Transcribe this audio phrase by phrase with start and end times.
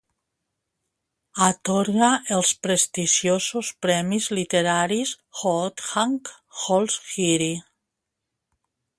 [1.47, 2.07] Atorga
[2.37, 6.15] els prestigiosos premis literaris Hooshang
[6.61, 7.51] Golshiri.